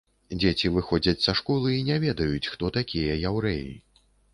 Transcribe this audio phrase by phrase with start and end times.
[0.43, 3.75] Дзеці выходзяць са школы і не ведаюць, хто такія яўрэі.